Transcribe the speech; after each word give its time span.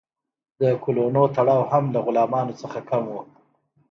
د 0.61 0.63
کولونو 0.83 1.21
تړاو 1.35 1.69
هم 1.71 1.83
له 1.93 1.99
غلامانو 2.05 2.57
څخه 2.61 2.79
کم 2.89 3.03
و. 3.11 3.15